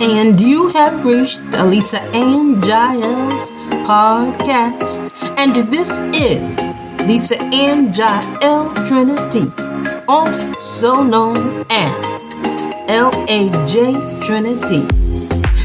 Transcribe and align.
And 0.00 0.40
you 0.40 0.68
have 0.68 1.04
reached 1.04 1.42
Lisa 1.64 2.00
Ann 2.14 2.62
Jael's 2.62 3.50
podcast. 3.84 5.12
And 5.36 5.56
this 5.72 5.98
is 6.14 6.54
Lisa 7.08 7.42
Ann 7.42 7.92
Jael 7.92 8.72
Trinity, 8.86 9.50
also 10.06 11.02
known 11.02 11.66
as 11.68 12.24
LAJ 12.86 14.24
Trinity. 14.24 14.86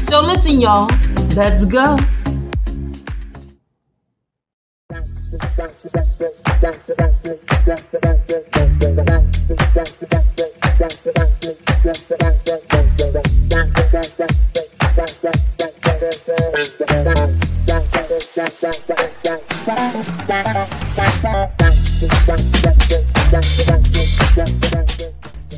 So 0.02 0.20
listen, 0.20 0.60
y'all, 0.60 0.90
let's 1.36 1.64
go. 1.64 1.96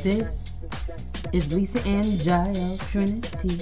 This 0.03 0.65
is 1.31 1.53
Lisa 1.53 1.79
Ann 1.87 2.03
Jael 2.19 2.77
Trinity. 2.89 3.61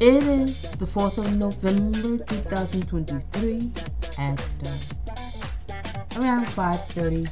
It 0.00 0.22
is 0.22 0.70
the 0.70 0.86
4th 0.86 1.18
of 1.18 1.34
November 1.34 2.24
2023 2.26 3.72
at 4.18 4.38
uh, 4.38 6.20
around 6.20 6.46
5.30 6.46 7.28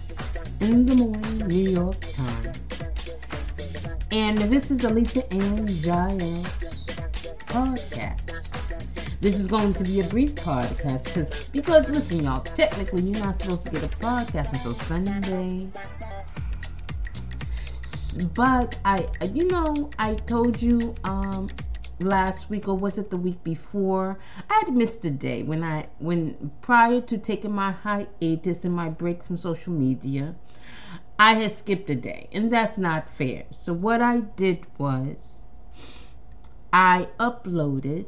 in 0.61 0.87
the 0.87 0.95
morning 0.97 1.39
New 1.47 1.71
York 1.71 2.01
time. 2.15 2.53
And 4.11 4.39
this 4.39 4.73
is 4.73 4.83
Lisa 4.83 5.33
Ann 5.33 5.69
Jael 5.69 6.45
podcast. 7.53 8.33
This 9.21 9.39
is 9.39 9.47
going 9.47 9.75
to 9.75 9.85
be 9.85 10.01
a 10.01 10.05
brief 10.05 10.35
podcast 10.35 11.05
because, 11.05 11.49
because 11.49 11.89
listen, 11.91 12.25
y'all, 12.25 12.41
technically 12.41 13.03
you're 13.03 13.21
not 13.21 13.39
supposed 13.39 13.65
to 13.65 13.71
get 13.71 13.83
a 13.83 13.89
podcast 13.89 14.53
until 14.55 14.75
Sunday. 14.75 15.69
But 18.35 18.77
I, 18.87 19.07
you 19.33 19.49
know, 19.49 19.91
I 19.99 20.15
told 20.15 20.61
you 20.63 20.95
um, 21.05 21.51
last 22.01 22.49
week 22.49 22.69
or 22.69 22.77
was 22.77 22.97
it 22.97 23.11
the 23.11 23.19
week 23.19 23.43
before? 23.45 24.19
I 24.49 24.63
had 24.65 24.75
missed 24.75 25.05
a 25.05 25.11
day 25.11 25.43
when 25.43 25.63
I 25.63 25.89
when 25.99 26.51
prior 26.63 27.01
to 27.01 27.19
taking 27.19 27.53
my 27.53 27.73
hiatus 27.73 28.65
and 28.65 28.75
my 28.75 28.89
break 28.89 29.23
from 29.23 29.37
social 29.37 29.75
media, 29.75 30.35
I 31.19 31.35
had 31.35 31.53
skipped 31.53 31.91
a 31.91 31.95
day, 31.95 32.29
and 32.33 32.51
that's 32.51 32.79
not 32.79 33.09
fair. 33.09 33.45
So 33.51 33.73
what 33.75 34.01
I 34.01 34.21
did 34.21 34.67
was 34.79 35.42
I 36.73 37.09
uploaded 37.21 38.07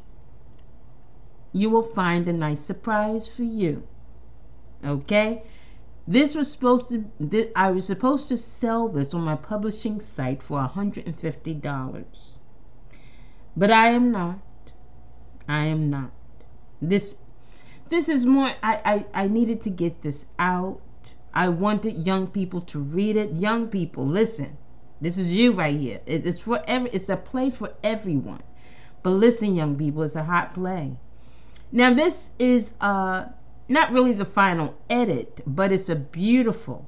you 1.51 1.69
will 1.69 1.83
find 1.83 2.29
a 2.29 2.33
nice 2.33 2.61
surprise 2.61 3.27
for 3.27 3.43
you. 3.43 3.85
Okay? 4.85 5.43
This 6.07 6.35
was 6.35 6.49
supposed 6.49 6.87
to 6.91 7.03
this, 7.19 7.47
I 7.53 7.71
was 7.71 7.85
supposed 7.85 8.29
to 8.29 8.37
sell 8.37 8.87
this 8.87 9.13
on 9.13 9.19
my 9.21 9.35
publishing 9.35 9.99
site 9.99 10.41
for 10.41 10.59
$150. 10.59 12.36
But 13.57 13.71
I 13.71 13.87
am 13.87 14.11
not. 14.11 14.39
I 15.47 15.65
am 15.65 15.89
not. 15.89 16.11
This 16.79 17.17
this 17.89 18.07
is 18.07 18.25
more 18.25 18.51
I, 18.61 19.05
I, 19.13 19.23
I 19.23 19.27
needed 19.27 19.61
to 19.61 19.71
get 19.71 20.01
this 20.03 20.27
out. 20.37 20.79
I 21.33 21.49
wanted 21.49 22.05
young 22.05 22.27
people 22.27 22.61
to 22.61 22.79
read 22.79 23.15
it. 23.17 23.31
Young 23.31 23.67
people, 23.67 24.05
listen. 24.05 24.57
This 25.01 25.17
is 25.17 25.33
you 25.33 25.53
right 25.53 25.77
here. 25.77 26.01
It, 26.05 26.25
it's 26.27 26.39
for 26.39 26.61
every. 26.67 26.91
It's 26.91 27.09
a 27.09 27.17
play 27.17 27.49
for 27.49 27.73
everyone. 27.83 28.41
But 29.01 29.11
listen, 29.11 29.55
young 29.55 29.75
people, 29.75 30.03
it's 30.03 30.15
a 30.15 30.23
hot 30.23 30.53
play. 30.53 30.97
Now 31.71 31.91
this 31.93 32.33
is 32.37 32.75
uh 32.79 33.25
not 33.67 33.91
really 33.91 34.13
the 34.13 34.25
final 34.25 34.77
edit, 34.87 35.41
but 35.47 35.71
it's 35.71 35.89
a 35.89 35.95
beautiful, 35.95 36.87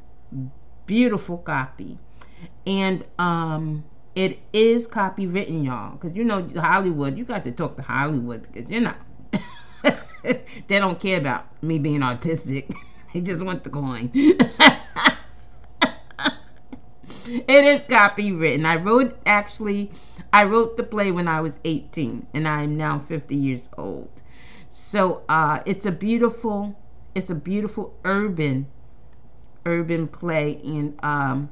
beautiful 0.86 1.40
copy, 1.40 1.97
and 2.68 3.06
um 3.18 3.86
it 4.16 4.40
is 4.53 4.88
copywritten, 4.88 5.66
y'all. 5.66 5.94
Because 5.94 6.16
you 6.16 6.24
know 6.24 6.47
Hollywood, 6.56 7.18
you 7.18 7.25
got 7.25 7.44
to 7.46 7.52
talk 7.52 7.75
to 7.78 7.81
Hollywood 7.81 8.42
because 8.42 8.70
you're 8.70 8.81
not. 8.81 8.97
they 10.68 10.80
don't 10.80 11.00
care 11.00 11.20
about 11.20 11.46
me 11.64 11.80
being 11.80 12.02
autistic. 12.02 12.74
they 13.14 13.22
just 13.22 13.46
want 13.46 13.64
the 13.64 13.69
coin. 13.69 14.12
it 14.14 14.42
is 17.66 17.84
copywritten. 17.84 18.66
I 18.66 18.78
wrote 18.78 19.18
actually 19.25 19.92
I 20.31 20.44
wrote 20.44 20.78
the 20.78 20.84
play 20.84 21.12
when 21.12 21.28
I 21.28 21.42
was 21.42 21.59
18 21.66 22.28
and 22.34 22.48
I 22.48 22.64
am 22.64 22.78
now 22.78 23.00
50 23.00 23.36
years 23.36 23.69
old. 23.78 24.22
So 24.69 25.24
uh, 25.30 25.62
it's 25.66 25.86
a 25.86 25.92
beautiful 25.92 26.75
it's 27.16 27.30
a 27.30 27.36
beautiful 27.36 27.96
urban 28.06 28.68
urban 29.66 30.08
play 30.08 30.59
and 30.64 31.00
um, 31.03 31.50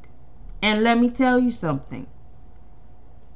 And 0.61 0.83
let 0.83 0.99
me 0.99 1.09
tell 1.09 1.39
you 1.39 1.51
something 1.51 2.07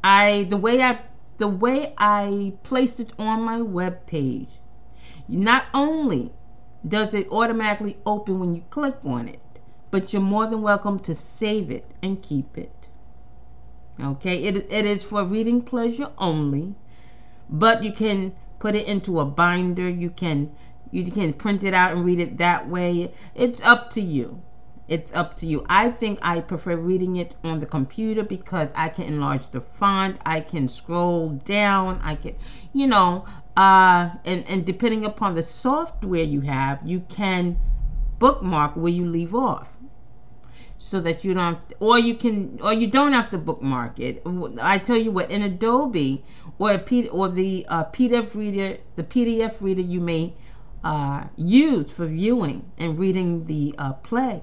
i 0.03 0.43
the 0.49 0.57
way 0.57 0.81
i 0.81 0.99
the 1.37 1.47
way 1.47 1.93
i 1.97 2.53
placed 2.63 2.99
it 2.99 3.13
on 3.17 3.41
my 3.41 3.61
web 3.61 4.05
page 4.05 4.59
not 5.29 5.65
only 5.73 6.31
does 6.87 7.13
it 7.13 7.29
automatically 7.29 7.97
open 8.05 8.39
when 8.39 8.55
you 8.55 8.61
click 8.69 8.95
on 9.05 9.27
it, 9.27 9.41
but 9.91 10.11
you're 10.11 10.21
more 10.21 10.47
than 10.47 10.61
welcome 10.61 10.99
to 10.99 11.13
save 11.13 11.69
it 11.69 11.93
and 12.01 12.21
keep 12.21 12.57
it. 12.57 12.87
Okay, 14.01 14.43
it, 14.43 14.71
it 14.71 14.85
is 14.85 15.03
for 15.03 15.23
reading 15.23 15.61
pleasure 15.61 16.09
only, 16.17 16.75
but 17.49 17.83
you 17.83 17.91
can 17.91 18.33
put 18.57 18.75
it 18.75 18.87
into 18.87 19.19
a 19.19 19.25
binder. 19.25 19.89
You 19.89 20.09
can 20.09 20.51
you 20.91 21.11
can 21.11 21.33
print 21.33 21.63
it 21.63 21.73
out 21.73 21.95
and 21.95 22.05
read 22.05 22.19
it 22.19 22.37
that 22.37 22.67
way. 22.67 23.11
It's 23.35 23.61
up 23.61 23.89
to 23.91 24.01
you. 24.01 24.41
It's 24.89 25.13
up 25.13 25.37
to 25.37 25.45
you. 25.45 25.63
I 25.69 25.91
think 25.91 26.17
I 26.23 26.41
prefer 26.41 26.75
reading 26.75 27.17
it 27.17 27.35
on 27.43 27.59
the 27.59 27.67
computer 27.67 28.23
because 28.23 28.73
I 28.75 28.89
can 28.89 29.05
enlarge 29.05 29.49
the 29.49 29.61
font. 29.61 30.17
I 30.25 30.41
can 30.41 30.67
scroll 30.67 31.29
down. 31.29 31.99
I 32.03 32.15
can, 32.15 32.35
you 32.73 32.87
know, 32.87 33.23
uh, 33.55 34.09
and, 34.25 34.43
and 34.49 34.65
depending 34.65 35.05
upon 35.05 35.35
the 35.35 35.43
software 35.43 36.23
you 36.23 36.41
have, 36.41 36.81
you 36.83 37.01
can 37.01 37.59
bookmark 38.17 38.75
where 38.75 38.91
you 38.91 39.05
leave 39.05 39.35
off 39.35 39.77
so 40.79 40.99
that 41.01 41.23
you 41.23 41.33
don't 41.33 41.59
or 41.79 41.99
you 41.99 42.15
can 42.15 42.57
or 42.63 42.73
you 42.73 42.87
don't 42.87 43.11
have 43.13 43.29
to 43.29 43.37
bookmark 43.37 43.99
it 43.99 44.21
i 44.61 44.77
tell 44.77 44.95
you 44.97 45.11
what 45.11 45.29
in 45.29 45.41
adobe 45.41 46.23
or 46.57 46.71
a 46.71 46.79
P, 46.79 47.07
or 47.09 47.27
the 47.27 47.65
uh, 47.69 47.83
pdf 47.85 48.35
reader 48.35 48.77
the 48.95 49.03
pdf 49.03 49.61
reader 49.61 49.81
you 49.81 49.99
may 49.99 50.33
uh, 50.83 51.25
use 51.35 51.93
for 51.93 52.05
viewing 52.05 52.71
and 52.77 52.97
reading 52.97 53.45
the 53.47 53.75
uh, 53.77 53.91
play 53.93 54.41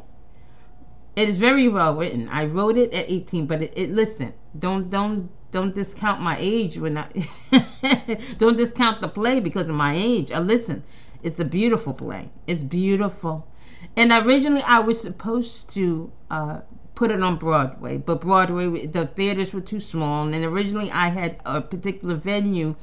it 1.17 1.29
is 1.29 1.41
very 1.41 1.69
well 1.69 1.97
written 1.97 2.29
i 2.29 2.45
wrote 2.45 2.77
it 2.77 2.93
at 2.95 3.11
18 3.11 3.47
but 3.47 3.63
it, 3.63 3.73
it 3.77 3.91
listen 3.91 4.33
don't 4.59 4.91
don't 4.91 5.31
don't 5.51 5.75
discount 5.75 6.21
my 6.21 6.37
age 6.39 6.79
when 6.79 6.99
I 6.99 7.09
don't 8.39 8.59
discount 8.59 9.01
the 9.01 9.09
play 9.09 9.41
because 9.41 9.71
of 9.71 9.75
my 9.75 9.95
age. 9.95 10.31
Uh, 10.31 10.41
listen, 10.41 10.83
It's 11.23 11.41
a 11.41 11.45
beautiful 11.45 11.95
play. 11.95 12.31
It's 12.47 12.63
beautiful. 12.63 13.49
And 13.97 14.13
originally, 14.13 14.63
I 14.67 14.81
was 14.81 15.01
supposed 15.01 15.73
to 15.75 16.13
uh, 16.31 16.61
put 16.95 17.11
it 17.11 17.23
on 17.23 17.37
Broadway, 17.37 17.97
but 17.99 18.21
Broadway, 18.21 18.87
the 18.87 19.07
theaters 19.07 19.55
were 19.55 19.61
too 19.61 19.81
small. 19.81 20.27
And 20.27 20.45
originally, 20.45 20.91
I 20.91 21.09
had 21.09 21.39
a 21.47 21.61
particular 21.61 22.17
venue 22.17 22.77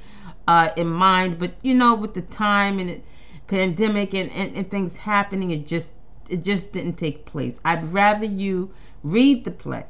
uh, 0.48 0.72
in 0.76 0.88
mind, 0.88 1.40
but 1.40 1.54
you 1.62 1.74
know, 1.74 1.94
with 1.94 2.16
the 2.16 2.22
time 2.22 2.80
and 2.80 3.04
pandemic 3.48 4.14
and, 4.14 4.32
and, 4.32 4.58
and 4.58 4.70
things 4.70 4.98
happening, 4.98 5.52
it 5.52 5.68
just 5.68 5.94
it 6.34 6.44
just 6.44 6.72
didn't 6.72 6.94
take 6.94 7.26
place. 7.26 7.60
I'd 7.64 7.86
rather 7.86 8.26
you 8.26 8.74
read 9.04 9.46
the 9.46 9.52
play. 9.52 9.86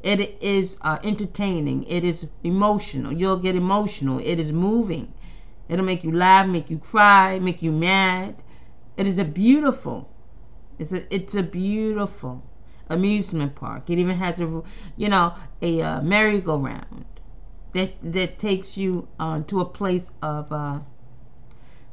It 0.00 0.40
is 0.40 0.78
uh, 0.82 0.98
entertaining. 1.02 1.82
It 1.84 2.04
is 2.04 2.30
emotional. 2.44 3.12
You'll 3.12 3.38
get 3.38 3.56
emotional. 3.56 4.20
It 4.20 4.38
is 4.38 4.52
moving. 4.52 5.12
It'll 5.68 5.84
make 5.84 6.04
you 6.04 6.12
laugh, 6.12 6.46
make 6.46 6.70
you 6.70 6.78
cry, 6.78 7.40
make 7.40 7.62
you 7.62 7.72
mad. 7.72 8.44
It 8.96 9.08
is 9.08 9.18
a 9.18 9.24
beautiful. 9.24 10.08
It's 10.78 10.92
a 10.92 11.12
it's 11.12 11.34
a 11.34 11.42
beautiful 11.42 12.44
amusement 12.88 13.56
park. 13.56 13.90
It 13.90 13.98
even 13.98 14.16
has 14.16 14.40
a 14.40 14.62
you 14.96 15.08
know 15.08 15.34
a 15.60 15.82
uh, 15.82 16.02
merry-go-round 16.02 17.06
that 17.72 17.94
that 18.02 18.38
takes 18.38 18.76
you 18.78 19.08
uh, 19.18 19.40
to 19.42 19.60
a 19.60 19.64
place 19.64 20.12
of 20.22 20.52
uh, 20.52 20.78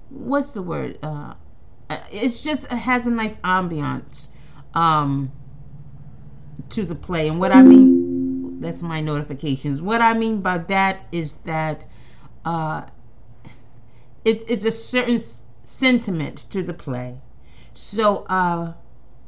what's 0.10 0.54
the 0.54 0.62
word? 0.62 1.00
Uh, 1.94 2.04
it's 2.12 2.44
just 2.44 2.66
it 2.66 2.78
has 2.78 3.08
a 3.08 3.12
nice 3.12 3.40
ambiance 3.40 4.30
um, 4.74 5.32
to 6.70 6.84
the 6.86 6.96
play, 6.96 7.28
and 7.28 7.40
what 7.40 7.52
I 7.52 7.62
mean 7.62 8.60
that's 8.60 8.82
my 8.82 9.02
notifications. 9.02 9.82
What 9.82 10.02
I 10.02 10.14
mean 10.14 10.42
by 10.42 10.58
that 10.58 11.06
is 11.12 11.34
that 11.44 11.86
uh, 12.46 12.84
it's 14.26 14.44
it's 14.46 14.66
a 14.66 14.72
certain 14.72 15.20
sentiment 15.64 16.46
to 16.50 16.64
the 16.64 16.74
play. 16.74 17.18
So, 17.74 18.26
uh, 18.30 18.74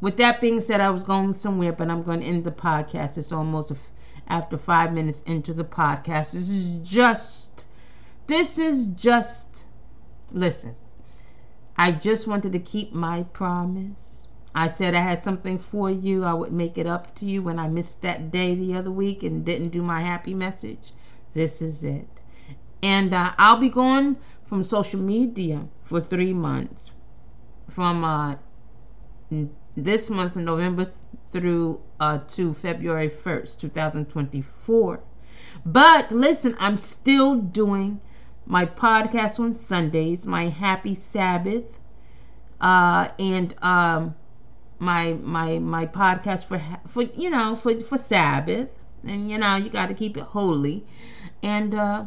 with 0.01 0.17
that 0.17 0.39
being 0.41 0.61
said, 0.61 0.81
I 0.81 0.89
was 0.89 1.03
going 1.03 1.33
somewhere, 1.33 1.73
but 1.73 1.89
I'm 1.89 2.03
going 2.03 2.21
to 2.21 2.25
end 2.25 2.43
the 2.43 2.51
podcast. 2.51 3.17
It's 3.17 3.31
almost 3.31 3.93
after 4.27 4.57
five 4.57 4.93
minutes 4.93 5.21
into 5.21 5.53
the 5.53 5.63
podcast. 5.63 6.33
This 6.33 6.49
is 6.49 6.75
just, 6.87 7.65
this 8.27 8.59
is 8.59 8.87
just, 8.87 9.65
listen, 10.31 10.75
I 11.77 11.91
just 11.91 12.27
wanted 12.27 12.53
to 12.53 12.59
keep 12.59 12.93
my 12.93 13.23
promise. 13.23 14.27
I 14.53 14.67
said 14.67 14.95
I 14.95 15.01
had 15.01 15.21
something 15.21 15.57
for 15.57 15.89
you. 15.89 16.23
I 16.23 16.33
would 16.33 16.53
make 16.53 16.77
it 16.77 16.87
up 16.87 17.13
to 17.15 17.25
you 17.25 17.43
when 17.43 17.59
I 17.59 17.67
missed 17.67 18.01
that 18.03 18.31
day 18.31 18.55
the 18.55 18.75
other 18.75 18.91
week 18.91 19.23
and 19.23 19.45
didn't 19.45 19.69
do 19.69 19.81
my 19.81 20.01
happy 20.01 20.33
message. 20.33 20.93
This 21.33 21.61
is 21.61 21.83
it. 21.83 22.21
And 22.81 23.13
uh, 23.13 23.33
I'll 23.37 23.57
be 23.57 23.69
gone 23.69 24.17
from 24.43 24.63
social 24.63 25.01
media 25.01 25.67
for 25.83 25.99
three 25.99 26.31
months 26.31 26.93
from 27.67 28.03
uh, 28.03 28.35
this 29.75 30.09
month, 30.09 30.37
in 30.37 30.45
November 30.45 30.89
through 31.31 31.81
uh, 31.99 32.19
to 32.19 32.53
February 32.53 33.09
1st, 33.09 33.59
2024. 33.59 35.03
But 35.65 36.11
listen, 36.11 36.55
I'm 36.59 36.77
still 36.77 37.35
doing 37.35 37.99
my 38.45 38.65
podcast 38.65 39.39
on 39.39 39.53
Sundays, 39.53 40.27
my 40.27 40.45
Happy 40.45 40.93
Sabbath, 40.95 41.79
uh, 42.61 43.09
and 43.19 43.55
um, 43.63 44.15
my 44.79 45.13
my 45.13 45.59
my 45.59 45.85
podcast 45.85 46.45
for 46.45 46.61
for 46.87 47.03
you 47.03 47.29
know 47.29 47.55
for 47.55 47.77
for 47.79 47.97
Sabbath, 47.97 48.69
and 49.03 49.29
you 49.29 49.37
know 49.37 49.55
you 49.55 49.69
got 49.69 49.89
to 49.89 49.95
keep 49.95 50.17
it 50.17 50.23
holy, 50.23 50.85
and 51.41 51.73
uh, 51.73 52.05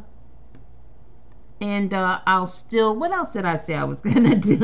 and 1.60 1.92
uh, 1.92 2.20
I'll 2.26 2.46
still. 2.46 2.94
What 2.94 3.12
else 3.12 3.32
did 3.32 3.44
I 3.44 3.56
say 3.56 3.74
I 3.74 3.84
was 3.84 4.00
gonna 4.02 4.36
do? 4.36 4.58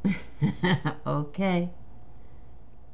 okay. 1.05 1.69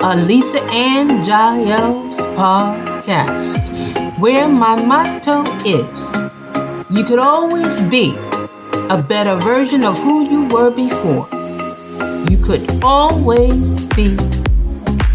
Alisa 0.00 0.60
and 0.72 1.22
Jael's 1.22 2.16
podcast, 2.28 3.60
where 4.18 4.48
my 4.48 4.74
motto 4.82 5.44
is 5.64 6.20
you 6.90 7.04
could 7.04 7.18
always 7.18 7.82
be 7.82 8.16
a 8.88 8.96
better 8.96 9.36
version 9.36 9.84
of 9.84 9.98
who 9.98 10.28
you 10.28 10.48
were 10.48 10.70
before. 10.70 11.28
You 12.30 12.42
could 12.42 12.66
always 12.82 13.84
be 13.94 14.16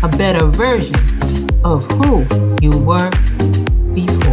a 0.03 0.07
better 0.07 0.45
version 0.45 0.95
of 1.63 1.83
who 1.97 2.23
you 2.61 2.77
were 2.77 3.09
before. 3.95 4.24